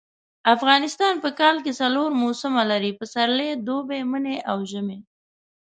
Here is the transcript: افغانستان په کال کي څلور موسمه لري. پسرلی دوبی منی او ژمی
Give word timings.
افغانستان 0.55 1.13
په 1.23 1.29
کال 1.39 1.55
کي 1.65 1.71
څلور 1.81 2.09
موسمه 2.23 2.63
لري. 2.71 2.91
پسرلی 2.99 3.49
دوبی 3.67 4.01
منی 4.11 4.37
او 4.51 4.57
ژمی 4.71 4.99